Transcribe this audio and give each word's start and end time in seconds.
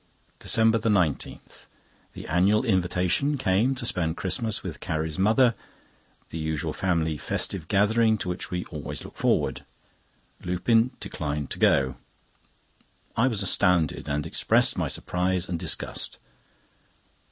DECEMBER 0.39 0.79
19.—The 0.79 2.27
annual 2.27 2.65
invitation 2.65 3.37
came 3.37 3.75
to 3.75 3.85
spend 3.85 4.17
Christmas 4.17 4.63
with 4.63 4.79
Carrie's 4.79 5.19
mother—the 5.19 6.37
usual 6.39 6.73
family 6.73 7.19
festive 7.19 7.67
gathering 7.67 8.17
to 8.17 8.27
which 8.27 8.49
we 8.49 8.65
always 8.71 9.05
look 9.05 9.13
forward. 9.13 9.63
Lupin 10.43 10.89
declined 10.99 11.51
to 11.51 11.59
go. 11.59 11.97
I 13.15 13.27
was 13.27 13.43
astounded, 13.43 14.07
and 14.07 14.25
expressed 14.25 14.75
my 14.75 14.87
surprise 14.87 15.47
and 15.47 15.59
disgust. 15.59 16.17